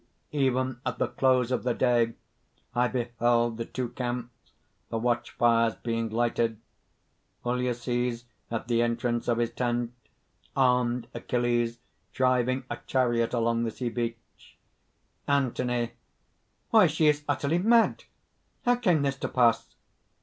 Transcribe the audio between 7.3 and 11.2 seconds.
Ulysses at the entrance of his tent, armed